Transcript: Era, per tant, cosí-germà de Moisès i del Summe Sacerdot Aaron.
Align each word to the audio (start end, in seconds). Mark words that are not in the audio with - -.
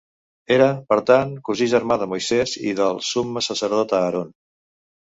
Era, 0.53 0.69
per 0.93 0.97
tant, 1.09 1.35
cosí-germà 1.49 1.99
de 2.05 2.09
Moisès 2.15 2.57
i 2.73 2.75
del 2.83 3.05
Summe 3.13 3.49
Sacerdot 3.51 3.97
Aaron. 4.03 4.39